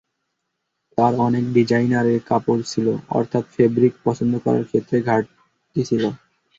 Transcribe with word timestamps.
তবে 0.97 1.17
অনেক 1.19 1.43
ডিজাইনারের 1.55 2.19
কাপড়, 2.25 2.63
অর্থাৎ 3.11 3.43
ফেব্রিক 3.55 3.93
পছন্দ 4.05 4.33
করার 4.45 4.65
ক্ষেত্রে 4.65 4.97
ঘাটতি 5.07 5.81
ছিল। 5.89 6.03